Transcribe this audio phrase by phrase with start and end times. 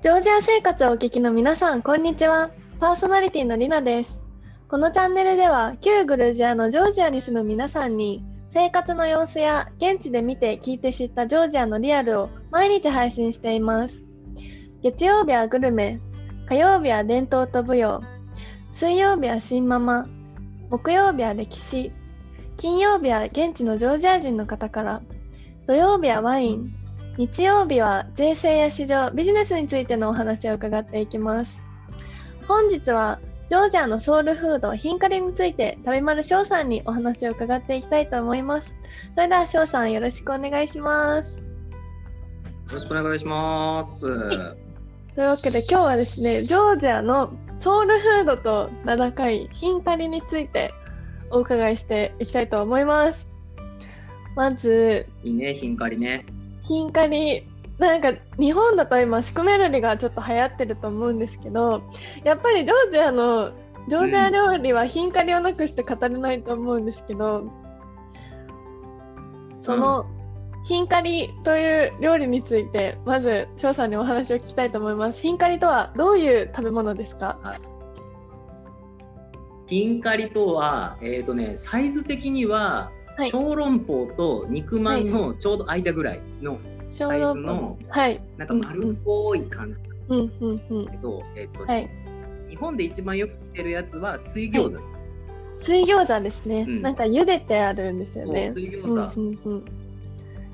[0.00, 2.50] ジョージア生活をお聞きの皆さん、こんにちは。
[2.78, 4.20] パーソナリティのりなです。
[4.68, 8.22] このチャンネルでは、旧グルジアのジョージアに住む皆さんに、
[8.54, 14.00] 生活の様子や現地で見て聞いて知ったジョージアのリアルを毎日配信しています。
[14.84, 15.98] 月曜日はグルメ、
[16.46, 18.00] 火曜日は伝統と舞踊、
[18.74, 20.06] 水曜日は新ママ、
[20.70, 21.90] 木曜日は歴史、
[22.56, 25.02] 金曜日は現地のジョージア人の方から、
[25.66, 26.70] 土曜日はワイン、
[27.18, 31.60] 日曜日は税制や市場、ビジネスについてのお話を伺っていきます。
[32.46, 33.18] 本日は
[33.48, 38.72] ジョージアのソウルフード、ヒンカリについて、旅丸翔さんにお話を伺っていきたいと思います。
[39.16, 41.38] それでは翔さん、よろしくお願いします。
[41.38, 41.44] よ
[42.74, 44.02] ろしくお願いします。
[45.16, 50.72] というわけで今日はですね、ジョージアのソウルフードと名高いヒンカリについて
[51.32, 53.26] お伺いしていきたいと思います。
[54.36, 56.24] まず、いいね、ヒンカリね。
[56.68, 57.46] ヒンカリ
[57.78, 61.82] なんか日本だと今シクメルリがちょっと流行ってると思うんですけど
[62.24, 63.52] やっぱりジョージアの
[63.88, 67.50] ジョージア料理はヒンカリをなくして語れないと思うんですけど、
[69.62, 70.04] その、
[70.66, 75.22] ヒンカリという料理についてまず翔さんにお話を聞きたいと思います。
[75.22, 77.38] ヒンカリとはどういう食べ物ですか？
[79.66, 86.58] ヒンカリとは、えっ、とね、サイズ的には、はい小籠包と肉まんのちょうど間ぐらいの
[86.92, 88.20] サイズの、はい。
[88.36, 90.86] なんか丸っこい感じだうんうんうん。
[90.86, 91.90] けど、えっ、と、はい。
[92.48, 94.92] 日本で一番よく売ってるやつは水餃子です。
[95.64, 96.82] 水餃子ですね、うん。
[96.82, 98.50] なんか茹でてあるんですよね。
[98.52, 99.64] 水餃子、うんうんうん。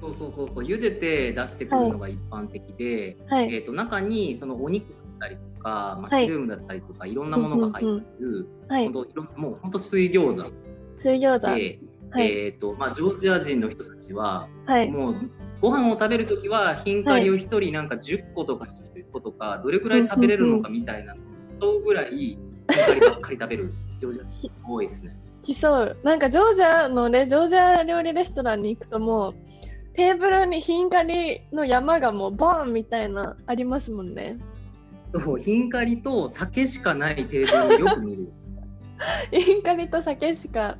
[0.00, 3.54] そうそうそうそう、茹でて出してくるのが一般的で、はい。
[3.54, 6.24] えっ、と中にそのお肉だったりとか、マッはい。
[6.24, 8.84] シュルームだったりとか、いろんなものが入ってる、はい。
[8.84, 10.50] 本当いろんもう本当水餃子。
[10.96, 11.54] 水餃子。
[11.54, 11.78] で、
[12.12, 12.30] はい。
[12.30, 14.90] えっ、とまあジョージア人の人たちははい。
[14.90, 21.14] もうご飯を食べるときはヒンカリを一人なんか10個とか20個とかどれくらい食べれるのかみたいな
[21.60, 25.16] そうぐらいヒンカリばっかり食べるジョージア人多いですね。
[25.42, 25.96] 競う。
[26.02, 29.34] なんかジョージアのねジョージア料理レストランに行くともう
[29.94, 34.38] テーブルにヒンカリの山がもうボーンみたいなありますもんね。
[35.14, 38.32] そうヒンカリと酒しかないテーブルをよく見る。
[39.30, 40.78] ヒンカリと酒しか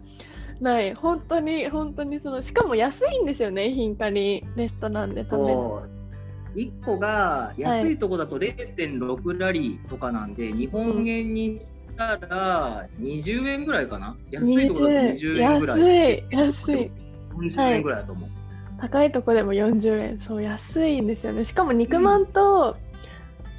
[0.63, 0.95] ない。
[0.95, 5.55] 本当に本当にそのしかも安いんですよねヒンカリレストランで食べる。
[5.55, 6.59] そう。
[6.59, 14.17] 1個が安いとこだと0.6ラリーとかなんで、日本円にしたら20円ぐらいかな？
[14.31, 15.61] 安いとこだと20円。
[15.61, 15.81] ぐらい。
[15.81, 16.91] 安い安い。
[17.35, 18.31] 40円ぐらいだと思う、
[18.79, 20.21] 高いとこでも40円。
[20.21, 21.47] そう安いんですよね。
[21.47, 22.77] しかも肉まんと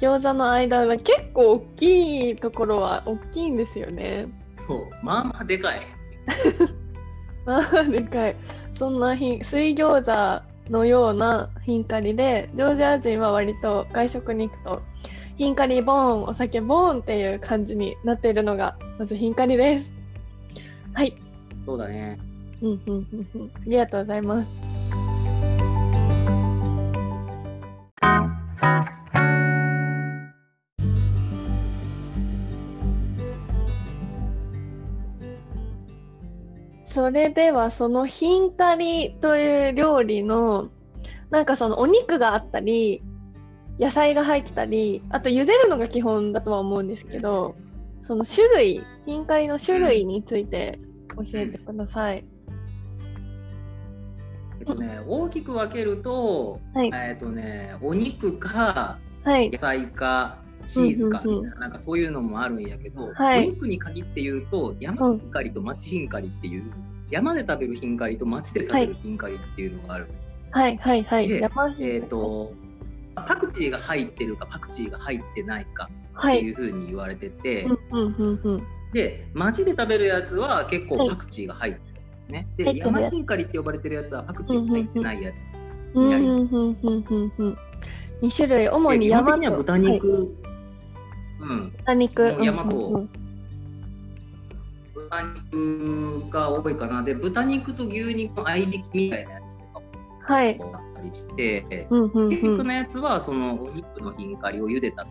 [0.00, 4.28] 餃子の間は結構大きいところは大きいんですよね。
[4.68, 4.86] そう。
[5.02, 5.80] まあまあでかい
[7.46, 8.36] あ ーでかい。
[8.78, 14.82] そんなひ水餃子のようなヒンカリでジョージア人は割と外食に行くと
[15.36, 19.92] ヒンカリボーンお酒ボーンっていう感じになっているのがまずヒンカリです。
[20.92, 21.14] はい。
[21.66, 22.18] そうだね。
[22.62, 23.50] うんうんうんうん。
[23.54, 24.73] ありがとうございます
[36.94, 40.68] それではそのヒンカリという料理の
[41.28, 43.02] なんかそのお肉があったり
[43.80, 47.56] 野菜が入ってたりあと茹でるのが基本だとは思うんですけど
[48.04, 50.78] その種類ヒンカリの種類について
[51.16, 52.24] 教えてください。
[54.60, 66.72] えっとね大きく分けると、はいえっとねお肉かはい野菜かチーズかうんうんうんみたいななんかそういうのもあるんやけど、はいお肉に限って言うと山ヒンカリと町ヒンカリっていう、
[67.10, 70.08] 山で食べるヒンカリと町で食べるヒンカリっていうのがある。
[70.50, 71.28] はいはいはい。
[71.28, 71.48] で
[71.80, 72.52] えっ、と
[73.14, 76.38] パクチーが入ってるかパクチーが入ってないかはい。
[76.38, 78.66] っていうふうに言われてて、うんうんうんうん。
[78.92, 82.48] で町で食べるやつは結構はいパクチーが入ってるやつですね。
[82.56, 85.46] で入ってるやつ山ヒンカリって呼ばれてるやつはパクチーが入ってないやつ。
[85.94, 87.58] うんやりうんうんうんうんうん。
[88.20, 90.53] 二種類主に山と的には豚はい肉、うん、
[91.44, 92.34] 豚肉。
[94.94, 97.02] 豚肉が多いかな。
[97.02, 99.80] で豚肉と牛肉の合いびきみたいなやつとか
[100.34, 100.58] はい。
[100.58, 102.52] もあったりして、うんうん牛うん。
[102.52, 105.06] 肉のやつはそのお肉のヒンカリを茹でた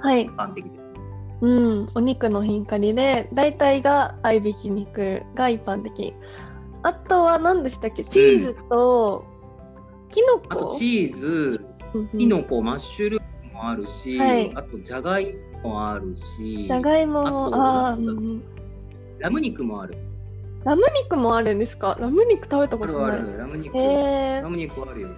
[0.00, 0.22] はい。
[0.24, 0.90] 一般的です。
[1.40, 1.88] うん。
[1.94, 6.14] お肉のヒンカリで大体が合いびき肉が一般的。
[6.82, 8.04] あとは何でしたっけ？
[8.04, 9.24] チーズと
[10.10, 10.76] キノあとコ。
[10.76, 13.26] チーズ、うんうんキノコ、マッシュルーム
[13.58, 17.98] もあるし、はいあとじゃがいももあるし、じゃがいもあとあ
[19.18, 19.96] ラム肉もある。
[20.64, 21.96] ラム肉もあるんですか？
[22.00, 23.18] ラム肉食べたことない。
[23.18, 23.76] あるラム肉。
[23.76, 25.08] へえラム肉あるよ。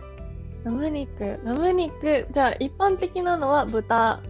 [0.64, 4.20] ラム肉、ラム肉、じゃあ一般的なのは豚、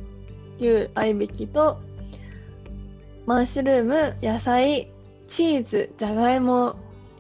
[0.61, 1.79] 牛、合いびきと、
[3.27, 4.93] マッシュルーム、野菜、
[5.29, 6.77] チーズ、じゃがいも、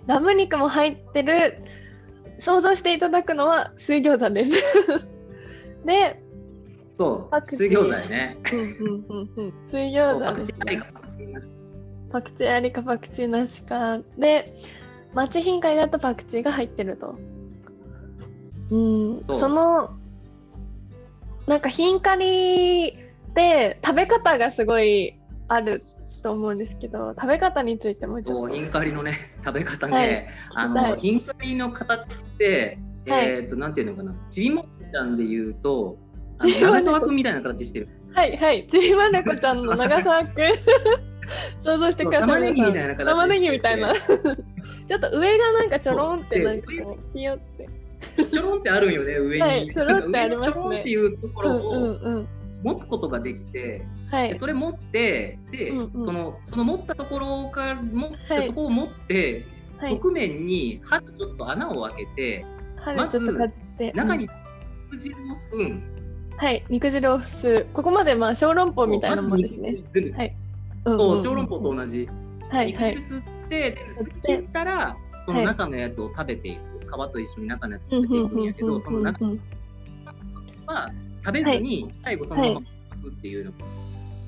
[0.06, 1.58] ラム肉も入ってる、
[2.38, 4.52] 想像していただくのは水餃子です。
[5.84, 6.22] で、
[6.96, 7.30] そう。
[7.30, 7.58] パクチー。
[7.58, 8.38] 水餃子やね。
[8.52, 11.32] うんうんうんうん、水そ餃子うパクチーありかパクチー。
[11.32, 11.46] なし
[12.12, 13.98] パクチーありかパクチーなしか。
[14.18, 14.54] で
[15.14, 17.18] 町ヒンカリだとパクチーが入ってると。
[18.70, 19.24] うん。
[19.24, 19.96] その
[21.46, 25.14] なんかヒンカリって食べ方がすごい
[25.48, 25.82] ある
[26.22, 28.48] と思うんですけど食べ方についてもちょっと。
[28.48, 30.26] そうヒンカリのね 食べ方ね、はい。
[30.54, 32.08] あのヒンカリの形っ
[32.38, 32.78] て、
[33.08, 33.28] はい。
[33.28, 34.14] えっ、となんていうのかな。
[34.28, 35.98] ちびもちゃんで言うと
[36.40, 37.88] 長澤君みたいな形してる。
[38.12, 38.66] はいはい。
[38.66, 40.44] ちびまる子ちゃんの長澤くん。
[41.62, 42.28] 想像してください。
[42.28, 43.94] 玉ねぎみたいな形してて玉ねぎみたいな。
[43.94, 47.68] ちょっと上がなんかちょろんってなんかこうひよって。
[48.24, 50.54] ちょろんってあるんよね上に、はいちょろんってありますね。
[50.54, 52.28] ちょろんっていうところをうん
[52.62, 54.32] 持つことができて、はい。
[54.32, 58.46] でそれ持ってで、そのその持ったところから持って、はい。
[58.48, 59.44] そこを持って、
[59.78, 59.92] はい。
[59.92, 62.46] 側面に歯でちょっと穴を開けて
[62.76, 64.28] 春ちょっとかじって中に
[64.90, 66.09] 肉汁を吸うんですよ。
[66.40, 67.66] はい、肉汁を吸う。
[67.74, 69.60] ここまでまあ小籠包みたいなもんですね。
[69.68, 70.08] はい全部
[70.86, 72.08] うんうんそう小籠包と同じ。
[72.48, 72.94] はいはい。
[72.94, 73.86] 肉汁吸って、で
[74.24, 74.96] 吸ったら、
[75.26, 76.60] その中のやつを食べていく。
[76.90, 79.40] 皮と一緒に中のやつ食べていくんやけど、その中うん
[80.66, 80.90] は
[81.24, 82.66] 食べずに最後そのまま食
[83.04, 83.56] べっていうのが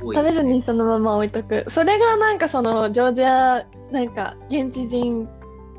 [0.02, 1.64] 多い食べずにそのまま置いとく。
[1.68, 5.28] それがなんかそのジョージアなんか現地人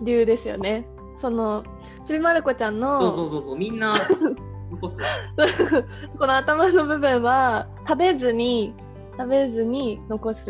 [0.01, 0.85] 流ですよね。
[1.19, 1.63] その
[2.07, 3.95] ちびまる子ちゃんそうそのうそうそう、みんな
[4.83, 4.97] 残す。
[6.17, 8.73] この頭の部分は食べずに
[9.17, 10.45] 食べずに残す。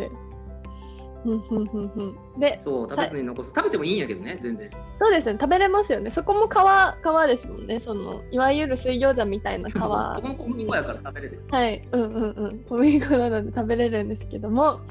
[2.38, 3.50] で、そう、食べずに残す。
[3.56, 4.69] 食べてもいいんやけどね、全然。
[5.00, 6.12] そうですね、食べれますよね。
[6.12, 7.80] そこも皮皮ですもんね。
[7.80, 9.74] そのいわゆる水餃子みたいな皮。
[9.74, 11.41] そこの小麦粉やから食べれる。
[11.50, 12.59] はい、うんうんうん。
[12.68, 14.81] 小麦粉なので食べれるんですけども、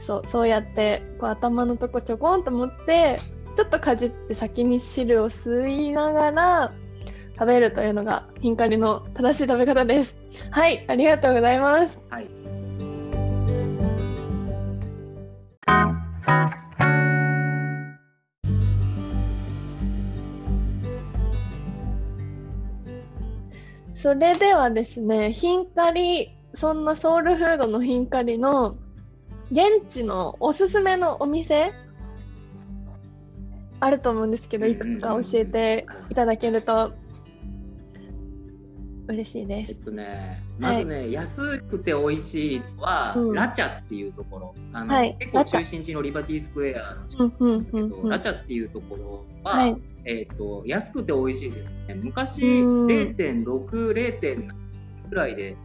[0.00, 3.20] そうそうやってこう頭のとこちょこんと持って、
[3.56, 6.72] ちょっとかじって先に汁を吸いながら
[7.40, 10.14] 食べるというのがヒンカリの正しい食べ方です。
[10.50, 11.98] はい、ありがとうございます。
[12.10, 12.28] はい。
[23.94, 28.76] それではですね、ヒンカリ、そんなソウルフードのヒンカリの
[29.50, 31.72] 現地のおすすめのお店
[33.80, 36.92] あると思うんですけど、いくつか教えていただけると
[39.10, 39.72] 嬉しいです。
[39.72, 44.54] えっとね、まずね、安くて美味しいのは、うんラチャっていうところ。
[44.72, 51.94] あのはい結構中心地のリバティスクエアの近くなんですけど、うんうんラチャっていうところは、はい、えっと安くて美味しいですね。
[51.94, 54.52] 昔うん0.6、0.7
[55.08, 55.56] ぐらいで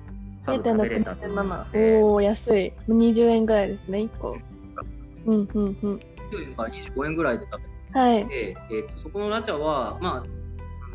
[0.46, 2.02] 食べれたの0.6、で7。
[2.02, 2.74] おお、安い。
[2.88, 4.38] 20円ぐらいですね、1個。
[5.26, 6.00] うんうんうん。
[6.32, 7.64] 20円から25円ぐらいで食べ
[7.94, 8.28] てはい。
[8.28, 10.45] で、えー、とそこのラチャは、まあ、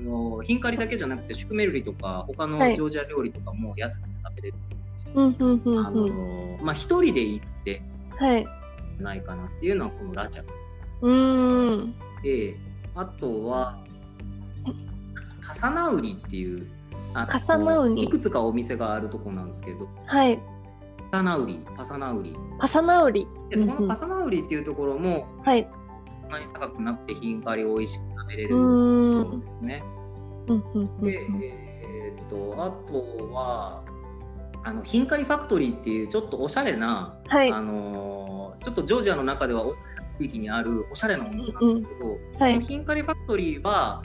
[0.01, 4.55] あのヒンカリだけじゃなくてシュクメルリとか他のはいジョージア料理とかも安くて食べれる。
[5.15, 7.83] のまあ一人で行って
[8.19, 8.47] はい。
[8.99, 10.45] ないかなっていうのはこのラチャ
[11.03, 11.95] うーん。
[12.23, 12.57] で
[12.95, 13.79] あとは
[15.41, 16.67] カサナウリっていう
[17.15, 20.39] あのカサナウリいくつかお店があるとこなんですけどはい。
[21.11, 23.27] パサナウリパサナウリパサナウリ。
[23.51, 25.69] でそのパサナウリっていうところもはい。
[26.23, 29.41] そんなに高くなくてヒンカリ美味しく食べれるん。
[29.41, 29.83] ですね。
[30.47, 31.43] うんうんうんで、うん。
[31.43, 33.83] えーっとあとは
[34.63, 37.51] あのヒンカリファクトリーっていうちょっとおしゃれな、はい。
[37.51, 39.75] あのーちょっとジョージアの中ではお
[40.19, 42.15] 地域にあるおしゃれなお店なんですけど、は
[42.51, 42.53] い。
[42.55, 44.03] そのヒンカリファクトリーは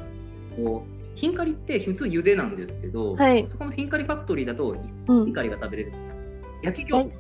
[0.56, 3.44] こうヒンカリって普通茹でなんですけど、はい。
[3.50, 4.76] そこのヒンカリファクトリーだと
[5.08, 5.26] うん。
[5.26, 6.16] ヒンカリが食べれるんですよ。
[6.64, 7.06] 焼きはい。
[7.06, 7.12] 餃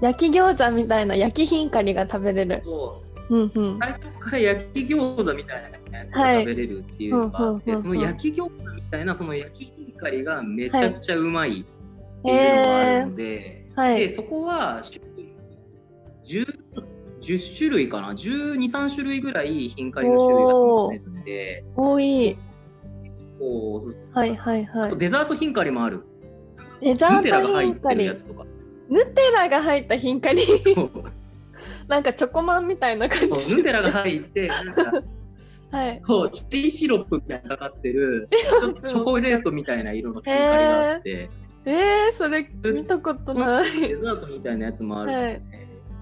[0.00, 2.62] 焼き餃子みたいな焼きヒンカリが食べれる。
[2.64, 3.78] 子とうんうん。
[3.78, 11.64] 最初から焼き餃子みたいなやつが食べれるっていうのがあって、その焼き餃子みたいなその焼きヒンカリがめちゃくちゃうまいっ
[12.22, 15.34] ていうのがあるので、はいでそこは種類
[16.26, 16.46] 10,
[17.20, 22.34] 10種類かな？12、3種類ぐらいヒンカリの種類が楽しめるんで、多い。
[23.40, 24.88] おすすめはいはいはい。
[24.88, 26.04] あとデザートヒンカリもある。
[26.80, 27.94] デザヌテラートが入って。
[27.94, 28.44] るやつとか。
[28.88, 30.42] ヌテラが入ったヒンカリ。
[31.88, 33.56] なんかチョコマンみたいな感じ。
[33.56, 34.92] ヌテラが入って、なんか
[35.70, 36.00] はい。
[36.00, 41.30] こうチェリーシロップみたいなかかってる、ちょっとチョコレートみたいな色のヒンカリがあって、
[41.66, 43.88] えー、それ見たことない。
[43.88, 45.42] デザートみたいなやつもあるんで、はい。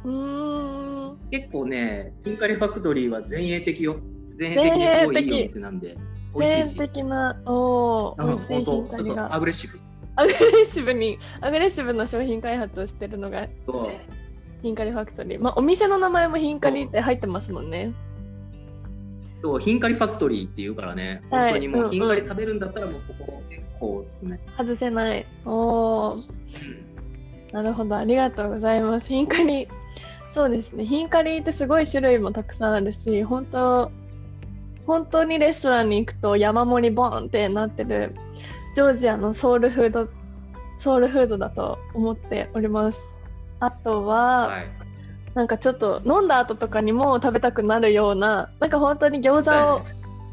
[0.04, 1.18] うーん。
[1.30, 3.96] 結構ね、ヒンカリファクトリーは前衛的よ。
[4.38, 5.96] 前衛的ですごいいいお店なんで、
[6.36, 6.78] 美味しいし。
[6.78, 9.34] 的な、おお、なんちょっと。
[9.34, 9.80] アグレッシブ。
[10.14, 13.90] アグレッシブに、アグレッシブな商品開発をしてるのがそう
[14.66, 15.40] ヒンカリファクトリー。
[15.40, 17.94] まあ、お店の名前もヒンカリって入ってますもんね。
[19.40, 24.36] そう、ヒンカリファクトリーっていうからね、はい本当にもうヒンカリ食べるんだったらもうここ結構おすすめ。
[24.58, 25.24] 外せない。
[25.44, 26.14] おお、
[27.52, 29.06] なるほど、ありがとうございます。
[29.06, 29.68] ヒンカリ、
[30.34, 30.84] そうですね。
[30.84, 33.92] ヒンカリってすごい種類もたくさんあるし、本当、
[34.84, 38.16] 本当にレストランに行くと山盛りボンってなってる
[38.74, 40.08] ジョージアのソウルフード、
[40.80, 43.15] ソウルフードだと思っております。
[43.60, 44.86] あとは、はい。
[45.34, 49.82] なんかちょっと飲んだ後とかにも食べたくなるような、なんか本当に餃子を、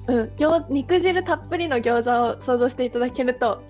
[0.07, 3.61] うん、餃肉汁たっぷりの餃子を想像していただけると、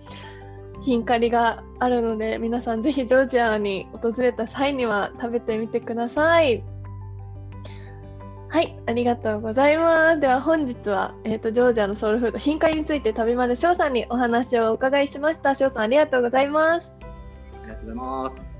[0.83, 6.63] ヒンカリがあるので、皆さんぜひジョージアに訪れた際には食べてみてください。
[8.49, 10.19] はい、ありがとうございます。
[10.19, 15.55] では本日は、えー、とジョージアのソウルフード、ヒンカリについて旅まで翔さんにお話をお伺いしました。
[15.55, 16.91] 翔さんありがとうございます。
[17.63, 18.52] ありがとうございます。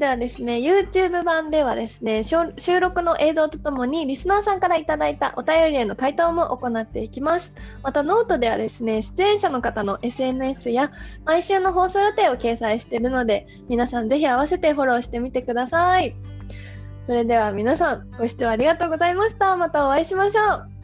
[0.00, 7.52] ではですね、YouTube 版ではですね、収録の映像とともにリスナーさんからいただいたお便りへの回答も行っていきます。
[7.82, 10.90] またノートではですね、出演者の方の SNS や
[11.26, 16.16] 毎週の放送予定を掲載しているので、皆さんぜひ合わせてフォローしてみてください。
[17.04, 19.54] それでは皆さん、ご視聴ありがとうございました。
[19.58, 20.79] またお会いしましょう。